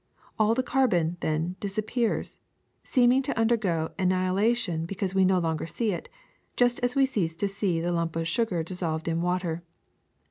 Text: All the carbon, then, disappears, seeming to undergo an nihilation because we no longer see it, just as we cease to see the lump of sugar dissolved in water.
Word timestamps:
All 0.39 0.55
the 0.55 0.63
carbon, 0.63 1.17
then, 1.19 1.57
disappears, 1.59 2.39
seeming 2.83 3.21
to 3.21 3.37
undergo 3.37 3.91
an 3.99 4.09
nihilation 4.09 4.87
because 4.87 5.13
we 5.13 5.25
no 5.25 5.37
longer 5.37 5.67
see 5.67 5.91
it, 5.91 6.09
just 6.57 6.79
as 6.79 6.95
we 6.95 7.05
cease 7.05 7.35
to 7.35 7.47
see 7.47 7.79
the 7.79 7.91
lump 7.91 8.15
of 8.15 8.27
sugar 8.27 8.63
dissolved 8.63 9.07
in 9.07 9.21
water. 9.21 9.61